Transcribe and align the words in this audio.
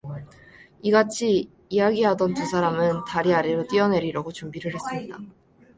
이같이 0.81 1.47
이야기하던 1.69 2.33
두 2.33 2.43
사람은 2.43 3.05
다리 3.05 3.35
아래로 3.35 3.67
뛰어내리려고 3.67 4.31
준비를 4.31 4.73
했습니다. 4.73 5.19